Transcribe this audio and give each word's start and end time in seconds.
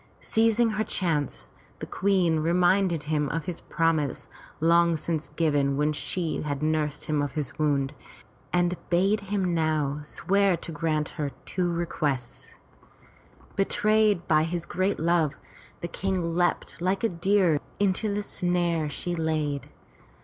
Seizing 0.19 0.69
her 0.71 0.83
chance, 0.83 1.47
the 1.77 1.85
Queen 1.85 2.39
reminded 2.39 3.03
him 3.03 3.29
of 3.29 3.45
his 3.45 3.61
promise 3.61 4.27
long 4.59 4.97
since 4.97 5.29
given 5.29 5.77
when 5.77 5.93
she 5.93 6.41
had 6.41 6.63
nursed 6.63 7.03
him 7.05 7.21
of 7.21 7.33
his 7.33 7.59
wound, 7.59 7.93
and 8.51 8.77
bade 8.89 9.19
him 9.19 9.53
now 9.53 9.99
swear 10.01 10.57
to 10.57 10.71
grant 10.71 11.09
her 11.09 11.29
two 11.45 11.75
386 11.75 11.93
FROM 11.99 12.47
THE 12.47 12.55
TOWER 12.55 12.93
WINDOW 12.97 12.97
requests. 12.97 13.51
Betrayed 14.17 14.27
by 14.27 14.43
his 14.43 14.65
great 14.65 14.99
love, 14.99 15.33
the 15.81 15.87
King 15.87 16.33
leapt 16.33 16.81
like 16.81 17.03
a 17.03 17.07
deer 17.07 17.59
into 17.79 18.11
the 18.11 18.23
snare 18.23 18.89
she 18.89 19.13
laid. 19.13 19.69